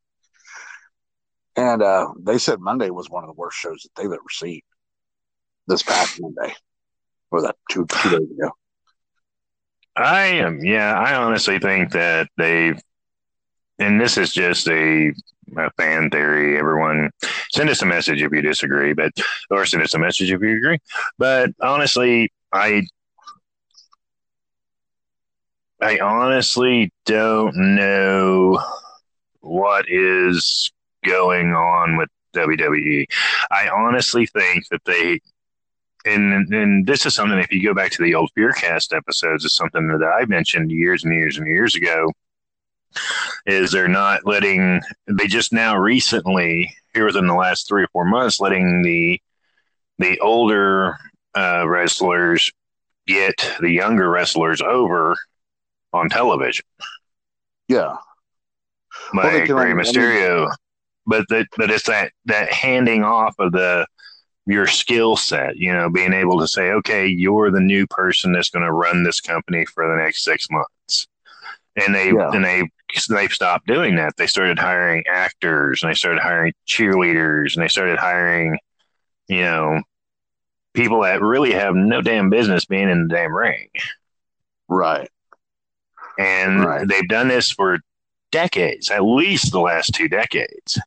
and 1.56 1.82
uh, 1.82 2.10
they 2.20 2.38
said 2.38 2.60
Monday 2.60 2.90
was 2.90 3.10
one 3.10 3.24
of 3.24 3.28
the 3.28 3.34
worst 3.40 3.58
shows 3.58 3.84
that 3.84 3.90
they've 3.96 4.12
ever 4.12 4.22
seen 4.32 4.62
this 5.68 5.84
past 5.84 6.20
Monday, 6.20 6.54
or 7.32 7.42
that 7.44 7.56
two 7.70 7.86
two 7.86 8.10
days 8.10 8.32
ago. 8.32 8.50
I 9.96 10.26
am, 10.26 10.64
yeah. 10.64 10.98
I 10.98 11.16
honestly 11.16 11.60
think 11.60 11.92
that 11.92 12.28
they've, 12.38 12.80
and 13.78 14.02
this 14.02 14.18
is 14.18 14.34
just 14.34 14.68
a, 14.68 15.14
a 15.56 15.70
fan 15.78 16.10
theory. 16.10 16.58
Everyone 16.58 17.12
send 17.52 17.70
us 17.70 17.84
a 17.84 17.86
message 17.86 18.22
if 18.22 18.32
you 18.32 18.42
disagree, 18.42 18.94
but 18.94 19.12
or 19.52 19.66
send 19.68 19.84
us 19.84 19.94
a 19.94 20.00
message 20.00 20.32
if 20.32 20.42
you 20.42 20.58
agree. 20.58 20.80
But 21.20 21.52
honestly, 21.62 22.32
I 22.52 22.84
I 25.80 26.00
honestly 26.00 26.92
don't 27.06 27.56
know 27.76 28.60
what 29.44 29.86
is 29.90 30.72
going 31.06 31.54
on 31.54 31.98
with 31.98 32.10
WWE. 32.36 33.06
I 33.52 33.70
honestly 33.70 34.26
think 34.26 34.68
that 34.70 34.84
they 34.86 35.20
and 36.06 36.54
and 36.54 36.86
this 36.86 37.06
is 37.06 37.14
something 37.14 37.40
if 37.40 37.52
you 37.52 37.64
go 37.64 37.74
back 37.74 37.92
to 37.92 38.04
the 38.04 38.16
old 38.16 38.30
Fearcast 38.38 38.96
episodes, 38.96 39.46
is 39.46 39.56
something 39.56 39.88
that 39.88 40.04
I 40.04 40.26
mentioned 40.26 40.72
years 40.72 41.04
and 41.04 41.14
years 41.14 41.38
and 41.38 41.48
years 41.48 41.76
ago. 41.76 42.12
Is 43.46 43.72
they're 43.72 43.88
not 43.88 44.26
letting 44.26 44.82
they 45.08 45.28
just 45.28 45.54
now 45.54 45.78
recently 45.78 46.74
here 46.94 47.06
within 47.06 47.28
the 47.28 47.34
last 47.34 47.68
three 47.68 47.84
or 47.84 47.88
four 47.88 48.06
months 48.06 48.40
letting 48.40 48.84
the 48.84 49.20
the 49.98 50.20
older 50.20 50.98
uh, 51.36 51.68
wrestlers 51.68 52.52
get 53.08 53.52
the 53.60 53.72
younger 53.72 54.10
wrestlers 54.10 54.62
over 54.62 55.16
on 55.92 56.10
television. 56.10 56.66
Yeah, 57.68 57.96
like 59.14 59.48
well, 59.50 59.58
Rey 59.58 59.72
Mysterio, 59.72 60.50
but 61.06 61.26
that 61.30 61.48
but 61.58 61.70
it's 61.72 61.88
that 61.88 62.12
that 62.26 62.52
handing 62.52 63.04
off 63.04 63.36
of 63.40 63.52
the 63.52 63.86
your 64.46 64.68
skill 64.68 65.16
set, 65.16 65.56
you 65.58 65.72
know, 65.72 65.90
being 65.90 66.14
able 66.14 66.40
to 66.40 66.48
say, 66.48 66.72
okay, 66.72 67.08
you're 67.08 67.50
the 67.50 67.62
new 67.62 67.88
person 67.88 68.34
that's 68.34 68.50
going 68.50 68.66
to 68.66 68.74
run 68.74 69.04
this 69.04 69.22
company 69.22 69.66
for 69.66 69.88
the 69.88 70.04
next 70.04 70.24
six 70.24 70.48
months. 70.52 71.08
And 71.76 71.96
they, 71.96 72.12
yeah. 72.12 72.30
and 72.34 72.44
they 72.44 72.70
they've 73.10 73.32
stopped 73.32 73.68
doing 73.68 73.96
that. 73.96 74.16
They 74.18 74.28
started 74.28 74.60
hiring 74.60 75.04
actors 75.12 75.82
and 75.82 75.90
they 75.90 75.96
started 75.96 76.22
hiring 76.22 76.54
cheerleaders 76.68 77.56
and 77.56 77.64
they 77.64 77.70
started 77.70 77.98
hiring, 77.98 78.58
you 79.28 79.42
know, 79.42 79.82
people 80.74 81.02
that 81.02 81.22
really 81.22 81.54
have 81.54 81.76
no 81.76 82.02
damn 82.02 82.30
business 82.30 82.66
being 82.66 82.90
in 82.90 83.08
the 83.08 83.16
damn 83.16 83.34
ring. 83.34 83.70
Right. 84.68 85.10
And 86.20 86.64
Right. 86.64 86.88
they've 86.88 87.08
done 87.08 87.28
this 87.28 87.50
for 87.50 87.80
decades, 88.34 88.92
at 88.92 89.04
least 89.04 89.52
the 89.54 89.60
last 89.62 89.94
two 89.94 90.10
decades. 90.10 90.80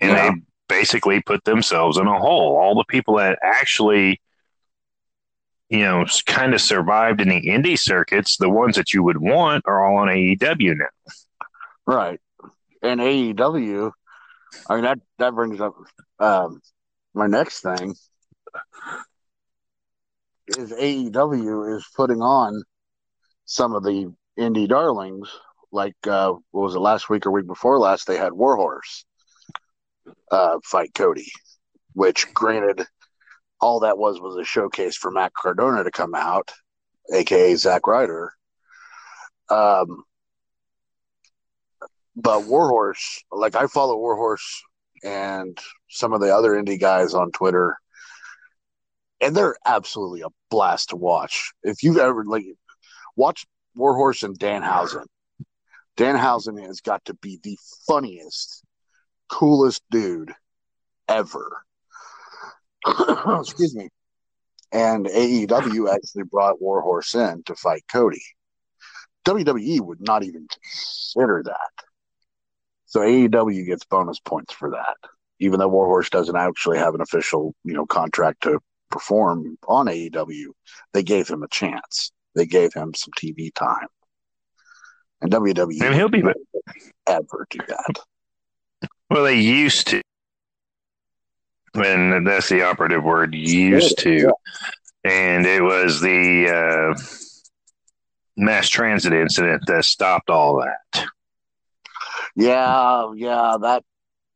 And 0.00 0.12
Yeah. 0.12 0.30
they 0.30 0.42
basically 0.68 1.20
put 1.22 1.42
themselves 1.44 1.96
in 1.98 2.06
a 2.06 2.18
hole. 2.18 2.56
All 2.56 2.76
the 2.76 2.84
people 2.84 3.16
that 3.16 3.38
actually, 3.42 4.20
you 5.68 5.80
know, 5.80 6.04
kind 6.26 6.54
of 6.54 6.60
survived 6.60 7.20
in 7.20 7.28
the 7.28 7.40
indie 7.48 7.78
circuits, 7.78 8.36
the 8.36 8.50
ones 8.50 8.76
that 8.76 8.92
you 8.94 9.02
would 9.02 9.18
want, 9.18 9.64
are 9.66 9.84
all 9.84 9.96
on 9.98 10.08
AEW 10.08 10.76
now. 10.76 11.12
Right. 11.86 12.20
And 12.82 13.00
AEW, 13.00 13.90
I 14.68 14.74
mean 14.74 14.84
that 14.84 14.98
that 15.18 15.34
brings 15.34 15.60
up 15.60 15.74
um, 16.20 16.60
my 17.14 17.26
next 17.26 17.60
thing 17.62 17.94
is 20.48 20.72
AEW 20.72 21.76
is 21.76 21.86
putting 21.96 22.20
on 22.22 22.62
some 23.44 23.74
of 23.74 23.82
the 23.82 24.12
indie 24.38 24.68
darlings 24.68 25.28
like 25.76 25.94
uh, 26.06 26.32
what 26.50 26.62
was 26.62 26.74
it 26.74 26.80
last 26.80 27.08
week 27.08 27.26
or 27.26 27.30
week 27.30 27.46
before 27.46 27.78
last 27.78 28.06
they 28.06 28.16
had 28.16 28.32
Warhorse 28.32 29.04
uh, 30.32 30.58
fight 30.64 30.94
Cody, 30.94 31.30
which 31.92 32.32
granted 32.34 32.86
all 33.60 33.80
that 33.80 33.98
was 33.98 34.18
was 34.20 34.36
a 34.36 34.44
showcase 34.44 34.96
for 34.96 35.10
Matt 35.10 35.34
Cardona 35.34 35.84
to 35.84 35.90
come 35.90 36.14
out, 36.14 36.50
aka 37.12 37.54
Zack 37.54 37.86
Ryder. 37.86 38.32
Um, 39.50 40.02
but 42.16 42.46
Warhorse, 42.46 43.22
like 43.30 43.54
I 43.54 43.66
follow 43.66 43.96
Warhorse 43.96 44.62
and 45.04 45.58
some 45.90 46.14
of 46.14 46.20
the 46.20 46.34
other 46.34 46.50
indie 46.52 46.80
guys 46.80 47.12
on 47.12 47.30
Twitter, 47.32 47.76
and 49.20 49.36
they're 49.36 49.56
absolutely 49.66 50.22
a 50.22 50.28
blast 50.50 50.88
to 50.88 50.96
watch. 50.96 51.52
If 51.62 51.82
you've 51.82 51.98
ever 51.98 52.24
like 52.24 52.44
watch 53.14 53.46
Warhorse 53.74 54.22
and 54.22 54.38
Danhausen, 54.38 55.04
Danhausen 55.96 56.62
has 56.64 56.80
got 56.80 57.04
to 57.06 57.14
be 57.14 57.38
the 57.42 57.58
funniest, 57.86 58.62
coolest 59.28 59.82
dude 59.90 60.32
ever. 61.08 61.62
Excuse 63.40 63.74
me. 63.74 63.88
And 64.72 65.06
AEW 65.06 65.92
actually 65.92 66.24
brought 66.24 66.60
Warhorse 66.60 67.14
in 67.14 67.42
to 67.44 67.54
fight 67.54 67.84
Cody. 67.90 68.22
WWE 69.24 69.80
would 69.80 70.00
not 70.00 70.22
even 70.22 70.46
consider 70.48 71.42
that. 71.44 71.86
So 72.86 73.00
AEW 73.00 73.66
gets 73.66 73.84
bonus 73.84 74.20
points 74.20 74.52
for 74.52 74.70
that, 74.70 74.96
even 75.40 75.58
though 75.58 75.68
Warhorse 75.68 76.10
doesn't 76.10 76.36
actually 76.36 76.78
have 76.78 76.94
an 76.94 77.00
official, 77.00 77.54
you 77.64 77.74
know, 77.74 77.86
contract 77.86 78.42
to 78.42 78.60
perform 78.90 79.56
on 79.66 79.86
AEW. 79.86 80.46
They 80.92 81.02
gave 81.02 81.28
him 81.28 81.42
a 81.42 81.48
chance. 81.48 82.12
They 82.34 82.46
gave 82.46 82.72
him 82.72 82.94
some 82.94 83.12
TV 83.18 83.52
time, 83.52 83.88
and 85.20 85.30
WWE 85.32 85.80
And 85.82 85.94
he'll 85.94 86.08
be 86.08 86.22
would 86.22 86.36
ever 87.06 87.46
do 87.50 87.58
that. 87.68 88.00
Well, 89.10 89.24
they 89.24 89.38
used 89.40 89.88
to. 89.88 90.02
And 91.74 92.26
that's 92.26 92.48
the 92.48 92.62
operative 92.62 93.04
word, 93.04 93.34
used 93.34 93.98
to. 93.98 94.32
And 95.04 95.46
it 95.46 95.62
was 95.62 96.00
the 96.00 96.48
uh, 96.50 96.94
mass 98.36 98.68
transit 98.68 99.12
incident 99.12 99.62
that 99.66 99.84
stopped 99.84 100.30
all 100.30 100.62
that. 100.64 101.06
Yeah, 102.34 103.12
yeah, 103.14 103.56
that 103.60 103.84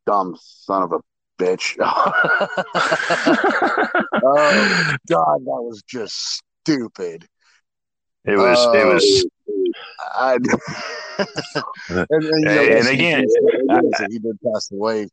dumb 0.07 0.37
son 0.41 0.83
of 0.83 0.93
a 0.93 1.01
bitch. 1.43 1.77
oh 4.25 4.95
God, 5.09 5.41
that 5.41 5.63
was 5.63 5.83
just 5.87 6.43
stupid. 6.63 7.27
It 8.25 8.37
was, 8.37 8.59
it 8.75 8.85
Oh, 8.85 8.95
was, 8.95 9.27
I, 10.15 10.35
and, 11.19 12.09
and, 12.11 12.43
you 12.43 12.45
know, 12.45 12.67
And 12.69 12.89
again, 12.89 13.27
he, 14.11 14.19
did- 14.19 14.39
pass 14.43 14.71
away 14.73 15.09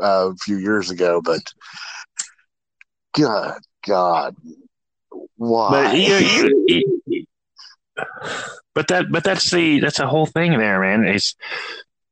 uh, 0.00 0.30
a 0.32 0.36
few 0.36 0.58
years 0.58 0.90
ago, 0.90 1.20
but 1.22 1.40
God, 3.16 3.58
God, 3.86 4.36
why? 5.36 5.70
but 5.70 5.96
you, 5.96 6.16
you, 6.66 7.02
you- 7.06 7.26
but 8.74 8.88
that, 8.88 9.06
but 9.10 9.22
that's 9.22 9.50
the, 9.50 9.80
that's 9.80 9.98
the 9.98 10.06
whole 10.06 10.26
thing 10.26 10.58
there, 10.58 10.80
man. 10.80 11.04
It's, 11.04 11.36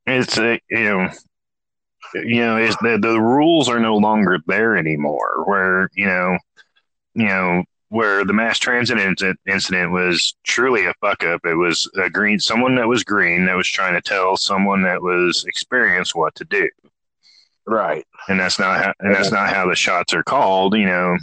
it's, 0.06 0.38
uh, 0.38 0.58
you 0.70 0.84
know, 0.84 1.08
you 2.14 2.40
know, 2.40 2.58
is 2.58 2.76
the 2.82 2.98
the 3.00 3.18
rules 3.18 3.68
are 3.68 3.80
no 3.80 3.96
longer 3.96 4.38
there 4.46 4.76
anymore. 4.76 5.44
Where 5.46 5.88
you 5.94 6.06
know, 6.06 6.36
you 7.14 7.24
know, 7.26 7.64
where 7.92 8.24
the 8.24 8.32
mass 8.32 8.58
transit 8.58 8.98
incident, 8.98 9.38
incident 9.46 9.92
was 9.92 10.34
truly 10.44 10.86
a 10.86 10.94
fuck 11.02 11.22
up. 11.24 11.44
It 11.44 11.56
was 11.56 11.90
a 12.02 12.08
green, 12.08 12.40
someone 12.40 12.74
that 12.76 12.88
was 12.88 13.04
green 13.04 13.44
that 13.44 13.54
was 13.54 13.68
trying 13.68 13.92
to 13.92 14.00
tell 14.00 14.38
someone 14.38 14.82
that 14.84 15.02
was 15.02 15.44
experienced 15.46 16.14
what 16.14 16.34
to 16.36 16.44
do, 16.46 16.70
right, 17.66 18.06
and 18.28 18.40
that's 18.40 18.58
not 18.58 18.82
how, 18.82 18.94
and 19.00 19.14
that's 19.14 19.30
not 19.30 19.50
how 19.50 19.68
the 19.68 19.76
shots 19.76 20.14
are 20.14 20.22
called. 20.22 20.74
You 20.74 20.86
know, 20.86 21.18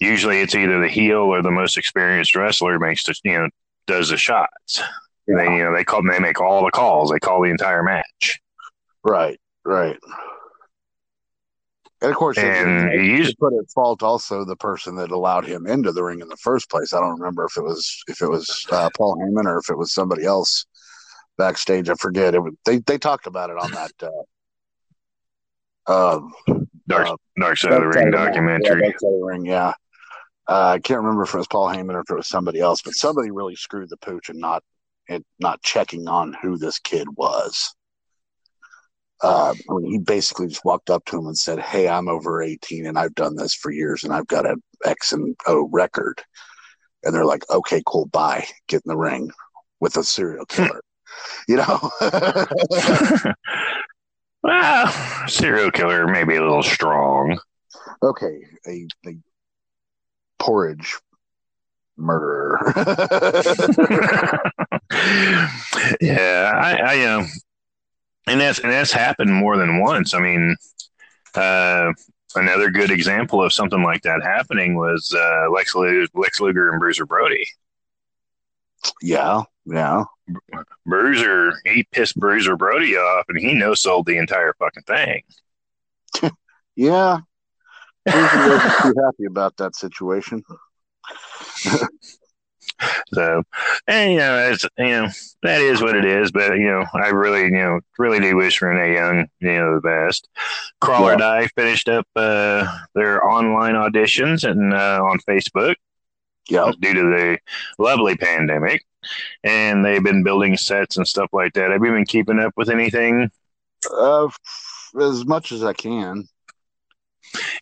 usually 0.00 0.40
it's 0.40 0.54
either 0.54 0.80
the 0.80 0.88
heel 0.88 1.16
or 1.16 1.42
the 1.42 1.50
most 1.50 1.76
experienced 1.76 2.36
wrestler 2.36 2.78
makes 2.78 3.02
the 3.02 3.16
you 3.24 3.32
know 3.32 3.48
does 3.88 4.10
the 4.10 4.16
shots. 4.16 4.80
They 5.26 5.56
you 5.56 5.64
know 5.64 5.74
they 5.74 5.82
call 5.82 6.04
they 6.08 6.20
make 6.20 6.40
all 6.40 6.64
the 6.64 6.70
calls. 6.70 7.10
They 7.10 7.18
call 7.18 7.42
the 7.42 7.50
entire 7.50 7.82
match. 7.82 8.40
right, 9.02 9.40
right. 9.64 9.98
And 12.02 12.10
of 12.10 12.16
course, 12.16 12.36
And 12.36 12.92
you 13.06 13.24
put 13.38 13.54
at 13.54 13.70
fault 13.72 14.02
also 14.02 14.44
the 14.44 14.56
person 14.56 14.96
that 14.96 15.12
allowed 15.12 15.44
him 15.44 15.66
into 15.66 15.92
the 15.92 16.02
ring 16.02 16.20
in 16.20 16.28
the 16.28 16.36
first 16.36 16.68
place. 16.68 16.92
I 16.92 16.98
don't 17.00 17.18
remember 17.18 17.44
if 17.44 17.56
it 17.56 17.62
was 17.62 18.02
if 18.08 18.20
it 18.20 18.28
was 18.28 18.66
uh, 18.72 18.90
Paul 18.96 19.16
Heyman 19.16 19.44
or 19.44 19.58
if 19.58 19.70
it 19.70 19.78
was 19.78 19.94
somebody 19.94 20.24
else 20.24 20.66
backstage. 21.38 21.88
I 21.88 21.94
forget. 21.94 22.34
It 22.34 22.40
was, 22.40 22.54
they 22.64 22.78
they 22.78 22.98
talked 22.98 23.28
about 23.28 23.50
it 23.50 23.56
on 23.56 23.70
that. 23.70 23.92
Uh, 25.86 26.16
um, 26.16 26.32
Dark 26.88 27.06
uh, 27.06 27.16
Dark 27.38 27.56
Side 27.58 27.72
of 27.72 27.80
the 27.80 27.86
Ring 27.86 28.08
of 28.08 28.12
the 28.12 28.18
Ring. 28.18 28.26
documentary. 28.26 28.80
Yeah, 28.80 28.88
Dark 28.88 29.00
Side 29.00 29.06
of 29.06 29.20
the 29.20 29.24
Ring. 29.24 29.46
Yeah. 29.46 29.72
Uh, 30.48 30.72
I 30.74 30.80
can't 30.80 31.00
remember 31.00 31.22
if 31.22 31.32
it 31.32 31.38
was 31.38 31.46
Paul 31.46 31.68
Heyman 31.68 31.94
or 31.94 32.00
if 32.00 32.10
it 32.10 32.16
was 32.16 32.28
somebody 32.28 32.58
else, 32.58 32.82
but 32.82 32.94
somebody 32.94 33.30
really 33.30 33.54
screwed 33.54 33.90
the 33.90 33.96
pooch 33.98 34.28
and 34.28 34.40
not 34.40 34.64
and 35.08 35.24
not 35.38 35.62
checking 35.62 36.08
on 36.08 36.36
who 36.42 36.58
this 36.58 36.80
kid 36.80 37.06
was. 37.16 37.74
Uh, 39.22 39.54
I 39.70 39.74
mean, 39.74 39.92
he 39.92 39.98
basically 39.98 40.48
just 40.48 40.64
walked 40.64 40.90
up 40.90 41.04
to 41.06 41.18
him 41.18 41.26
and 41.26 41.38
said, 41.38 41.60
"Hey, 41.60 41.88
I'm 41.88 42.08
over 42.08 42.42
18 42.42 42.86
and 42.86 42.98
I've 42.98 43.14
done 43.14 43.36
this 43.36 43.54
for 43.54 43.70
years 43.70 44.02
and 44.02 44.12
I've 44.12 44.26
got 44.26 44.46
an 44.46 44.62
X 44.84 45.12
and 45.12 45.36
O 45.46 45.68
record." 45.72 46.22
And 47.04 47.14
they're 47.14 47.24
like, 47.24 47.48
"Okay, 47.50 47.82
cool, 47.86 48.06
bye. 48.06 48.46
Get 48.68 48.82
in 48.84 48.90
the 48.90 48.96
ring 48.96 49.30
with 49.80 49.96
a 49.96 50.04
serial 50.04 50.46
killer." 50.46 50.82
you 51.48 51.56
know? 51.56 51.90
well, 54.42 55.28
serial 55.28 55.70
killer 55.70 56.06
may 56.08 56.24
be 56.24 56.36
a 56.36 56.42
little 56.42 56.62
strong. 56.62 57.38
okay, 58.02 58.40
a, 58.66 58.86
a 59.06 59.16
porridge 60.38 60.96
murderer. 61.96 62.58
yeah, 66.00 66.52
I, 66.54 66.76
I 66.84 67.04
um, 67.06 67.28
and 68.26 68.40
that's 68.40 68.58
and 68.60 68.72
that's 68.72 68.92
happened 68.92 69.32
more 69.32 69.56
than 69.56 69.80
once. 69.80 70.14
I 70.14 70.20
mean, 70.20 70.56
uh, 71.34 71.92
another 72.34 72.70
good 72.70 72.90
example 72.90 73.42
of 73.42 73.52
something 73.52 73.82
like 73.82 74.02
that 74.02 74.22
happening 74.22 74.76
was 74.76 75.14
uh, 75.16 75.50
Lex, 75.50 75.74
Luger, 75.74 76.06
Lex 76.14 76.40
Luger 76.40 76.70
and 76.70 76.80
Bruiser 76.80 77.06
Brody. 77.06 77.46
yeah, 79.02 79.42
yeah. 79.66 80.04
Bruiser, 80.86 81.52
he 81.64 81.84
pissed 81.92 82.16
Bruiser 82.18 82.56
Brody 82.56 82.96
off, 82.96 83.26
and 83.28 83.38
he 83.38 83.54
no 83.54 83.74
sold 83.74 84.06
the 84.06 84.18
entire 84.18 84.54
fucking 84.58 84.84
thing. 84.84 85.22
Yeah. 86.74 87.18
Bruiser 88.10 88.40
wasn't 88.48 88.74
too 88.80 88.94
happy 89.04 89.24
about 89.26 89.58
that 89.58 89.76
situation. 89.76 90.42
So, 93.14 93.42
and 93.86 94.12
you 94.12 94.18
know, 94.18 94.50
it's 94.50 94.64
you 94.78 94.86
know 94.86 95.08
that 95.42 95.60
is 95.60 95.82
what 95.82 95.94
it 95.96 96.04
is. 96.04 96.32
But 96.32 96.56
you 96.58 96.66
know, 96.66 96.84
I 96.94 97.08
really 97.08 97.44
you 97.44 97.50
know 97.50 97.80
really 97.98 98.20
do 98.20 98.36
wish 98.36 98.60
Renee 98.60 98.94
Young 98.94 99.26
you 99.40 99.48
know 99.52 99.74
the 99.74 99.80
best. 99.80 100.28
Crawl 100.80 101.08
or 101.08 101.12
Yeah. 101.12 101.16
Die 101.18 101.46
finished 101.48 101.88
up 101.88 102.06
uh, 102.16 102.66
their 102.94 103.24
online 103.24 103.74
auditions 103.74 104.48
and 104.48 104.72
uh, 104.74 105.00
on 105.04 105.18
Facebook 105.28 105.74
Yeah. 106.48 106.72
due 106.80 106.94
to 106.94 107.02
the 107.02 107.38
lovely 107.78 108.16
pandemic, 108.16 108.84
and 109.44 109.84
they've 109.84 110.02
been 110.02 110.22
building 110.24 110.56
sets 110.56 110.96
and 110.96 111.06
stuff 111.06 111.28
like 111.32 111.52
that. 111.54 111.70
Have 111.70 111.84
you 111.84 111.92
been 111.92 112.06
keeping 112.06 112.38
up 112.40 112.52
with 112.56 112.68
anything? 112.70 113.30
Uh, 113.92 114.28
as 115.00 115.24
much 115.24 115.52
as 115.52 115.62
I 115.64 115.72
can. 115.72 116.24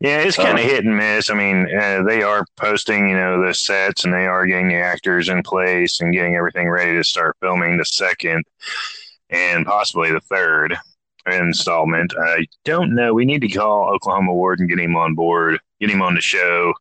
Yeah, 0.01 0.19
it's 0.19 0.37
kind 0.37 0.59
of 0.59 0.65
Uh, 0.65 0.69
hit 0.69 0.85
and 0.85 0.97
miss. 0.97 1.31
I 1.31 1.35
mean, 1.35 1.67
uh, 1.75 2.03
they 2.03 2.23
are 2.23 2.45
posting, 2.57 3.09
you 3.09 3.17
know, 3.17 3.45
the 3.45 3.55
sets 3.55 4.05
and 4.05 4.13
they 4.13 4.27
are 4.27 4.47
getting 4.47 4.69
the 4.69 4.77
actors 4.77 5.29
in 5.29 5.43
place 5.43 6.01
and 6.01 6.13
getting 6.13 6.35
everything 6.37 6.69
ready 6.69 6.95
to 6.97 7.05
start 7.05 7.37
filming 7.41 7.77
the 7.77 7.85
second 7.85 8.45
and 9.29 9.65
possibly 9.67 10.11
the 10.11 10.21
third 10.21 10.77
installment. 11.31 12.13
I 12.19 12.47
don't 12.65 12.95
know. 12.95 13.15
We 13.15 13.25
need 13.25 13.43
to 13.43 13.49
call 13.49 13.95
Oklahoma 13.95 14.35
Ward 14.35 14.59
and 14.59 14.69
get 14.69 14.81
him 14.81 14.97
on 14.97 15.15
board, 15.15 15.61
get 15.81 15.91
him 15.91 16.03
on 16.03 16.15
the 16.15 16.21
show, 16.21 16.75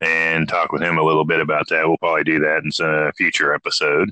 and 0.00 0.48
talk 0.48 0.72
with 0.72 0.82
him 0.82 0.98
a 0.98 1.02
little 1.02 1.24
bit 1.24 1.40
about 1.40 1.68
that. 1.68 1.86
We'll 1.86 1.96
probably 1.98 2.24
do 2.24 2.40
that 2.40 2.62
in 2.64 2.70
a 2.84 3.12
future 3.14 3.54
episode. 3.54 4.10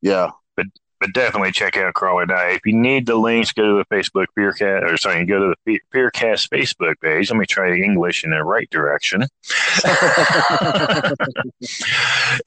Yeah. 0.00 0.30
But 0.56 0.66
but 1.02 1.12
definitely 1.12 1.50
check 1.50 1.76
out 1.76 1.94
Crawl 1.94 2.20
or 2.20 2.26
Die. 2.26 2.50
If 2.50 2.60
you 2.64 2.74
need 2.74 3.06
the 3.06 3.16
links, 3.16 3.50
go 3.50 3.76
to 3.76 3.82
the 3.82 3.96
Facebook 3.96 4.26
Fearcast, 4.38 4.88
or 4.88 4.96
sorry, 4.96 5.26
go 5.26 5.40
to 5.50 5.54
the 5.66 5.80
Fearcast 5.92 6.48
Facebook 6.48 7.00
page. 7.00 7.28
Let 7.28 7.38
me 7.40 7.46
try 7.46 7.70
the 7.70 7.82
English 7.82 8.22
in 8.22 8.30
the 8.30 8.44
right 8.44 8.70
direction. 8.70 9.22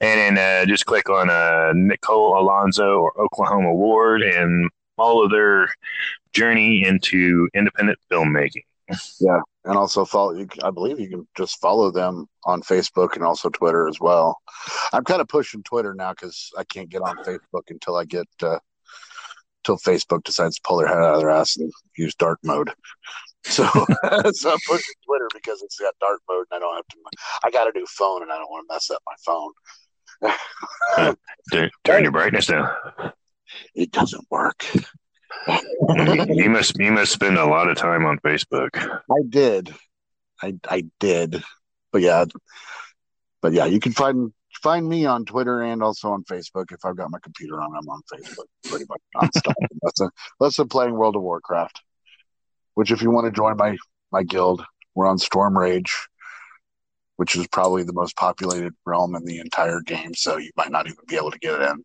then 0.00 0.38
uh, 0.38 0.64
just 0.64 0.86
click 0.86 1.10
on 1.10 1.28
uh, 1.28 1.74
Nicole 1.74 2.40
Alonzo 2.40 3.00
or 3.00 3.20
Oklahoma 3.20 3.74
Ward 3.74 4.22
and 4.22 4.70
follow 4.96 5.28
their 5.28 5.68
journey 6.32 6.82
into 6.82 7.50
independent 7.54 7.98
filmmaking. 8.10 8.64
Yeah, 9.20 9.40
and 9.66 9.76
also 9.76 10.04
follow. 10.04 10.46
I 10.62 10.70
believe 10.70 10.98
you 10.98 11.08
can 11.08 11.28
just 11.36 11.60
follow 11.60 11.90
them 11.90 12.26
on 12.44 12.62
Facebook 12.62 13.14
and 13.14 13.24
also 13.24 13.50
Twitter 13.50 13.88
as 13.88 14.00
well. 14.00 14.38
I'm 14.92 15.04
kind 15.04 15.20
of 15.20 15.28
pushing 15.28 15.62
Twitter 15.62 15.92
now 15.92 16.12
because 16.12 16.50
I 16.56 16.64
can't 16.64 16.88
get 16.88 17.02
on 17.02 17.16
Facebook 17.18 17.68
until 17.68 17.96
I 17.96 18.04
get 18.04 18.26
uh, 18.42 18.58
till 19.64 19.76
Facebook 19.78 20.22
decides 20.24 20.56
to 20.56 20.62
pull 20.64 20.78
their 20.78 20.86
head 20.86 20.98
out 20.98 21.14
of 21.14 21.20
their 21.20 21.30
ass 21.30 21.56
and 21.56 21.70
use 21.96 22.14
dark 22.14 22.38
mode. 22.42 22.70
So, 23.48 23.62
so 24.32 24.50
I'm 24.50 24.58
pushing 24.66 24.94
Twitter 25.06 25.28
because 25.32 25.62
it's 25.62 25.78
got 25.78 25.94
dark 26.00 26.20
mode 26.28 26.46
and 26.50 26.56
I 26.56 26.58
don't 26.58 26.74
have 26.74 26.88
to. 26.88 26.96
I 27.44 27.50
got 27.52 27.68
a 27.68 27.78
new 27.78 27.86
phone 27.86 28.22
and 28.22 28.32
I 28.32 28.38
don't 28.38 28.50
want 28.50 28.66
to 28.68 28.74
mess 28.74 28.90
up 28.90 29.00
my 29.06 30.32
phone. 30.98 31.16
turn, 31.52 31.70
turn 31.84 32.02
your 32.02 32.10
brightness 32.10 32.48
down. 32.48 32.68
It 33.76 33.92
doesn't 33.92 34.26
work 34.32 34.66
you 36.28 36.50
must 36.50 36.78
you 36.78 36.92
must 36.92 37.12
spend 37.12 37.36
a 37.38 37.44
lot 37.44 37.68
of 37.68 37.76
time 37.76 38.04
on 38.04 38.18
Facebook. 38.18 38.70
I 38.76 39.22
did, 39.28 39.74
I 40.42 40.54
I 40.68 40.84
did, 41.00 41.42
but 41.92 42.02
yeah, 42.02 42.24
but 43.42 43.52
yeah, 43.52 43.66
you 43.66 43.80
can 43.80 43.92
find 43.92 44.32
find 44.62 44.88
me 44.88 45.06
on 45.06 45.24
Twitter 45.24 45.62
and 45.62 45.82
also 45.82 46.10
on 46.10 46.24
Facebook. 46.24 46.72
If 46.72 46.84
I've 46.84 46.96
got 46.96 47.10
my 47.10 47.18
computer 47.22 47.60
on, 47.60 47.70
I'm 47.76 47.88
on 47.88 48.00
Facebook 48.12 48.46
pretty 48.64 48.86
much 48.88 49.00
nonstop. 49.16 49.54
that's 49.82 50.00
a 50.00 50.10
that's 50.40 50.58
a 50.58 50.66
playing 50.66 50.94
World 50.94 51.16
of 51.16 51.22
Warcraft. 51.22 51.80
Which, 52.74 52.90
if 52.90 53.02
you 53.02 53.10
want 53.10 53.26
to 53.26 53.32
join 53.32 53.56
my 53.56 53.76
my 54.12 54.22
guild, 54.22 54.64
we're 54.94 55.06
on 55.06 55.18
Stormrage, 55.18 55.90
which 57.16 57.36
is 57.36 57.46
probably 57.48 57.84
the 57.84 57.92
most 57.92 58.16
populated 58.16 58.74
realm 58.84 59.14
in 59.14 59.24
the 59.24 59.38
entire 59.38 59.80
game. 59.80 60.14
So 60.14 60.36
you 60.36 60.50
might 60.56 60.70
not 60.70 60.86
even 60.86 61.04
be 61.06 61.16
able 61.16 61.30
to 61.30 61.38
get 61.38 61.60
it 61.60 61.70
in. 61.70 61.84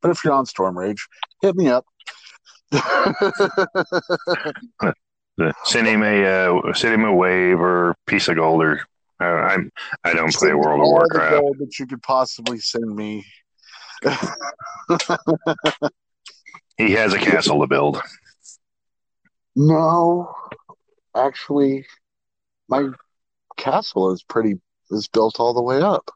But 0.00 0.10
if 0.10 0.24
you're 0.24 0.34
on 0.34 0.46
Stormrage, 0.46 1.00
hit 1.40 1.54
me 1.56 1.68
up. 1.68 1.86
Send 5.64 5.86
him 5.86 6.02
a 6.02 6.24
uh, 6.24 6.72
send 6.74 6.94
him 6.94 7.04
a 7.04 7.14
wave 7.14 7.60
or 7.60 7.94
piece 8.06 8.28
of 8.28 8.36
gold 8.36 8.62
or 8.62 8.80
uh, 9.20 9.24
I'm 9.24 9.70
I 10.04 10.12
don't 10.14 10.32
play 10.34 10.54
World 10.54 10.80
of 10.80 10.86
Warcraft. 10.86 11.40
gold 11.40 11.58
that 11.60 11.78
you 11.78 11.86
could 11.86 12.02
possibly 12.02 12.58
send 12.58 12.94
me. 12.94 13.24
he 16.76 16.92
has 16.92 17.14
a 17.14 17.18
castle 17.18 17.60
to 17.60 17.66
build. 17.66 18.02
No, 19.56 20.34
actually, 21.16 21.86
my 22.68 22.88
castle 23.56 24.10
is 24.12 24.22
pretty 24.22 24.60
is 24.90 25.08
built 25.08 25.38
all 25.38 25.54
the 25.54 25.62
way 25.62 25.80
up, 25.80 26.10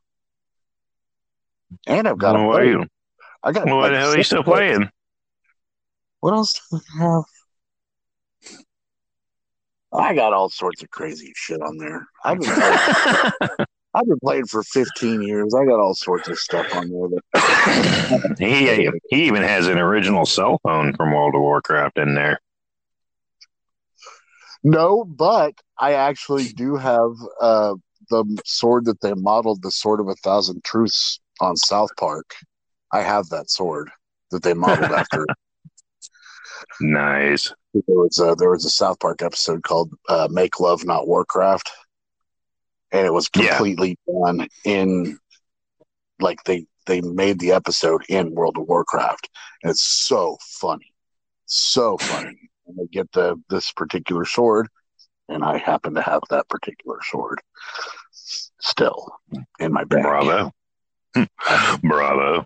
and 1.86 2.08
I've 2.08 2.18
got 2.18 2.34
well, 2.34 2.56
a. 2.56 2.64
You, 2.64 2.86
I 3.42 3.52
got. 3.52 3.66
Well, 3.66 3.78
what 3.78 3.90
the 3.90 3.98
hell 3.98 4.10
are 4.12 4.16
you 4.16 4.24
still 4.24 4.42
playing? 4.42 4.90
What 6.20 6.34
else 6.34 6.60
do 6.70 6.78
I 6.78 7.02
have? 7.02 7.24
I 9.92 10.14
got 10.14 10.32
all 10.32 10.50
sorts 10.50 10.82
of 10.82 10.90
crazy 10.90 11.32
shit 11.34 11.60
on 11.62 11.78
there. 11.78 12.06
I've 12.24 12.38
been 12.38 12.50
playing, 12.50 12.78
I've 13.94 14.06
been 14.06 14.18
playing 14.22 14.46
for 14.46 14.62
15 14.62 15.22
years. 15.22 15.54
I 15.54 15.64
got 15.64 15.80
all 15.80 15.94
sorts 15.94 16.28
of 16.28 16.38
stuff 16.38 16.66
on 16.74 16.90
there. 16.90 17.20
That 17.32 18.36
he 18.38 18.90
he 19.08 19.24
even 19.24 19.42
has 19.42 19.66
an 19.66 19.78
original 19.78 20.26
cell 20.26 20.60
phone 20.62 20.94
from 20.94 21.12
World 21.12 21.34
of 21.34 21.40
Warcraft 21.40 21.98
in 21.98 22.14
there. 22.14 22.40
No, 24.62 25.04
but 25.04 25.54
I 25.78 25.94
actually 25.94 26.48
do 26.48 26.76
have 26.76 27.12
uh, 27.40 27.74
the 28.10 28.42
sword 28.44 28.86
that 28.86 29.00
they 29.00 29.14
modeled, 29.14 29.62
the 29.62 29.70
Sword 29.70 30.00
of 30.00 30.08
a 30.08 30.14
Thousand 30.16 30.64
Truths 30.64 31.20
on 31.40 31.56
South 31.56 31.90
Park. 31.96 32.34
I 32.92 33.02
have 33.02 33.28
that 33.28 33.50
sword 33.50 33.90
that 34.30 34.42
they 34.42 34.54
modeled 34.54 34.92
after 34.92 35.24
Nice. 36.80 37.52
There 37.74 37.82
was 37.86 38.18
a, 38.18 38.34
there 38.34 38.50
was 38.50 38.64
a 38.64 38.70
South 38.70 38.98
Park 39.00 39.22
episode 39.22 39.62
called 39.62 39.92
uh, 40.08 40.28
"Make 40.30 40.60
Love 40.60 40.84
Not 40.84 41.06
Warcraft," 41.06 41.70
and 42.92 43.06
it 43.06 43.12
was 43.12 43.28
completely 43.28 43.98
yeah. 44.06 44.14
done 44.24 44.48
in 44.64 45.18
like 46.20 46.42
they 46.44 46.66
they 46.86 47.00
made 47.02 47.38
the 47.38 47.52
episode 47.52 48.02
in 48.08 48.34
World 48.34 48.56
of 48.58 48.66
Warcraft. 48.66 49.28
And 49.62 49.70
it's 49.70 49.84
so 49.84 50.38
funny, 50.40 50.92
so 51.46 51.98
funny. 51.98 52.50
And 52.66 52.78
they 52.78 52.86
get 52.86 53.12
the 53.12 53.40
this 53.48 53.70
particular 53.72 54.24
sword, 54.24 54.68
and 55.28 55.44
I 55.44 55.58
happen 55.58 55.94
to 55.94 56.02
have 56.02 56.22
that 56.30 56.48
particular 56.48 56.98
sword 57.02 57.40
still 58.12 59.12
in 59.58 59.72
my 59.72 59.84
bag. 59.84 60.02
Bravo, 60.02 60.52
bravo. 61.82 62.44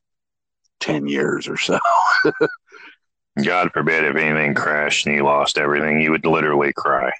Ten 0.81 1.07
years 1.07 1.49
or 1.49 1.57
so. 1.57 1.79
God 3.41 3.71
forbid 3.73 4.05
if 4.05 4.17
anything 4.17 4.55
crashed 4.55 5.07
and 5.07 5.17
you 5.17 5.25
lost 5.25 5.57
everything, 5.57 6.01
you 6.01 6.11
would 6.11 6.27
literally 6.27 6.73
cry. 6.75 7.11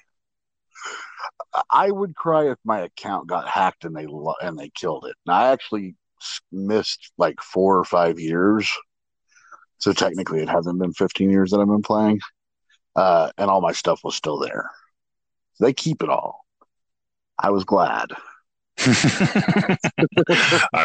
I 1.71 1.91
would 1.91 2.15
cry 2.15 2.51
if 2.51 2.57
my 2.63 2.81
account 2.81 3.27
got 3.27 3.47
hacked 3.47 3.85
and 3.85 3.95
they 3.95 4.07
and 4.41 4.57
they 4.57 4.69
killed 4.69 5.05
it. 5.05 5.15
And 5.25 5.35
I 5.35 5.51
actually 5.51 5.95
missed 6.51 7.11
like 7.17 7.41
four 7.41 7.77
or 7.77 7.83
five 7.83 8.19
years, 8.19 8.69
so 9.79 9.93
technically 9.93 10.41
it 10.41 10.49
hasn't 10.49 10.79
been 10.79 10.93
15 10.93 11.29
years 11.29 11.51
that 11.51 11.59
I've 11.59 11.67
been 11.67 11.81
playing, 11.81 12.19
uh, 12.95 13.31
and 13.37 13.49
all 13.49 13.61
my 13.61 13.71
stuff 13.71 14.01
was 14.03 14.15
still 14.15 14.39
there. 14.39 14.69
They 15.59 15.73
keep 15.73 16.03
it 16.03 16.09
all. 16.09 16.45
I 17.37 17.49
was 17.49 17.63
glad. 17.63 18.11
I 18.79 19.77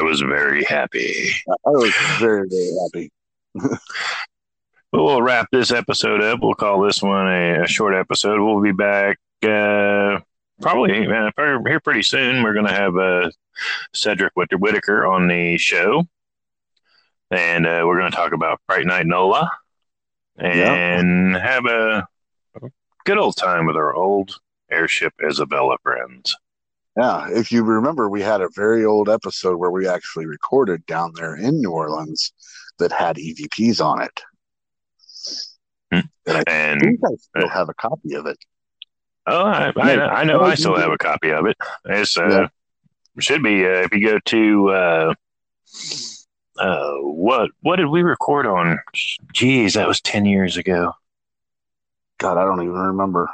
was 0.02 0.20
very 0.20 0.64
happy. 0.64 1.30
I 1.48 1.70
was 1.70 1.94
very 2.18 2.48
very 2.48 2.72
happy. 2.82 3.10
we'll 4.92 5.22
wrap 5.22 5.48
this 5.52 5.70
episode 5.70 6.22
up. 6.22 6.40
We'll 6.42 6.54
call 6.54 6.80
this 6.80 7.02
one 7.02 7.26
a, 7.26 7.62
a 7.62 7.66
short 7.66 7.94
episode. 7.94 8.40
We'll 8.40 8.62
be 8.62 8.72
back 8.72 9.18
uh, 9.42 10.20
probably 10.60 11.06
uh, 11.06 11.30
here 11.36 11.80
pretty 11.80 12.02
soon. 12.02 12.42
We're 12.42 12.54
going 12.54 12.66
to 12.66 12.72
have 12.72 12.96
uh, 12.96 13.30
Cedric 13.94 14.32
Whitaker 14.34 15.06
on 15.06 15.28
the 15.28 15.58
show, 15.58 16.04
and 17.30 17.66
uh, 17.66 17.82
we're 17.86 17.98
going 17.98 18.10
to 18.10 18.16
talk 18.16 18.32
about 18.32 18.60
Fright 18.66 18.86
Night 18.86 19.06
NOLA 19.06 19.50
and 20.36 21.32
yep. 21.32 21.42
have 21.42 21.66
a 21.66 22.08
good 23.04 23.18
old 23.18 23.36
time 23.36 23.66
with 23.66 23.76
our 23.76 23.94
old 23.94 24.38
airship 24.70 25.12
Isabella 25.24 25.76
friends. 25.82 26.36
Yeah, 26.96 27.28
if 27.30 27.52
you 27.52 27.62
remember, 27.62 28.08
we 28.08 28.22
had 28.22 28.40
a 28.40 28.48
very 28.54 28.84
old 28.84 29.08
episode 29.08 29.56
where 29.56 29.70
we 29.70 29.86
actually 29.86 30.26
recorded 30.26 30.84
down 30.86 31.12
there 31.14 31.36
in 31.36 31.60
New 31.60 31.70
Orleans 31.70 32.32
that 32.78 32.90
had 32.90 33.16
EVPs 33.16 33.84
on 33.84 34.02
it. 34.02 34.20
Hmm. 35.92 36.00
And 36.26 36.36
I 36.36 36.42
and, 36.46 36.80
think 36.80 37.00
I 37.04 37.14
still 37.16 37.48
have 37.48 37.68
a 37.68 37.74
copy 37.74 38.14
of 38.14 38.26
it. 38.26 38.38
Oh, 39.26 39.44
I, 39.44 39.72
I, 39.76 40.20
I 40.20 40.24
know. 40.24 40.40
I 40.40 40.54
still 40.54 40.76
have 40.76 40.90
a 40.90 40.98
copy 40.98 41.30
of 41.30 41.46
it. 41.46 41.56
It's 41.84 42.16
uh, 42.16 42.28
yeah. 42.28 42.46
should 43.18 43.42
be 43.42 43.64
uh, 43.64 43.84
if 43.84 43.92
you 43.92 44.06
go 44.06 44.18
to 44.18 44.70
uh, 44.70 45.14
uh, 46.58 46.94
what 47.00 47.50
what 47.60 47.76
did 47.76 47.86
we 47.86 48.02
record 48.02 48.46
on? 48.46 48.78
Geez, 49.32 49.74
that 49.74 49.86
was 49.86 50.00
ten 50.00 50.24
years 50.24 50.56
ago. 50.56 50.92
God, 52.18 52.38
I 52.38 52.44
don't 52.44 52.62
even 52.62 52.74
remember. 52.74 53.30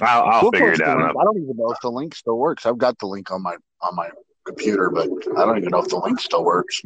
I'll, 0.00 0.22
I'll 0.22 0.42
we'll 0.42 0.52
figure 0.52 0.72
it 0.72 0.80
out. 0.80 1.00
I 1.00 1.24
don't 1.24 1.42
even 1.42 1.56
know 1.56 1.70
if 1.72 1.80
the 1.80 1.90
link 1.90 2.14
still 2.14 2.38
works. 2.38 2.64
I've 2.64 2.78
got 2.78 2.98
the 2.98 3.06
link 3.06 3.30
on 3.30 3.42
my 3.42 3.56
on 3.82 3.96
my 3.96 4.08
computer, 4.46 4.90
but 4.90 5.08
I 5.36 5.44
don't 5.44 5.58
even 5.58 5.70
know 5.70 5.80
if 5.80 5.88
the 5.88 5.98
link 5.98 6.20
still 6.20 6.44
works. 6.44 6.80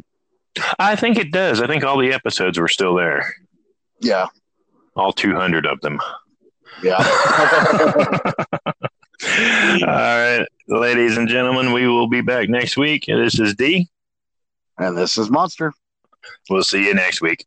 I 0.79 0.95
think 0.95 1.17
it 1.17 1.31
does. 1.31 1.61
I 1.61 1.67
think 1.67 1.83
all 1.83 1.97
the 1.97 2.11
episodes 2.11 2.59
were 2.59 2.67
still 2.67 2.95
there. 2.95 3.35
Yeah, 4.01 4.27
all 4.95 5.11
200 5.13 5.65
of 5.65 5.79
them. 5.81 5.99
Yeah. 6.81 6.95
all 9.81 9.87
right, 9.87 10.45
ladies 10.67 11.17
and 11.17 11.27
gentlemen, 11.27 11.71
we 11.71 11.87
will 11.87 12.07
be 12.07 12.21
back 12.21 12.49
next 12.49 12.77
week. 12.77 13.05
This 13.07 13.39
is 13.39 13.55
D. 13.55 13.89
And 14.77 14.97
this 14.97 15.17
is 15.17 15.29
Monster. 15.29 15.71
We'll 16.49 16.63
see 16.63 16.85
you 16.85 16.93
next 16.93 17.21
week. 17.21 17.45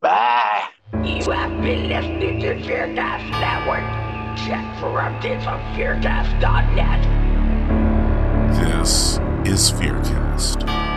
Bye. 0.00 0.68
You 1.02 1.30
have 1.30 1.62
been 1.62 1.88
listening 1.88 2.40
to 2.40 2.54
Fearcast 2.56 3.30
Network. 3.40 3.84
Check 4.38 4.64
for 4.80 5.00
updates 5.00 5.46
on 5.46 5.60
fearcast.net. 5.74 7.02
This 8.54 9.18
is 9.44 9.70
Fearcast. 9.72 10.91